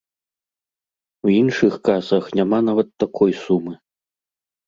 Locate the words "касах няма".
1.89-2.59